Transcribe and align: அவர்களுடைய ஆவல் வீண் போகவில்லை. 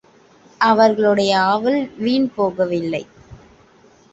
அவர்களுடைய 0.61 1.31
ஆவல் 1.41 1.79
வீண் 1.97 2.27
போகவில்லை. 2.37 3.03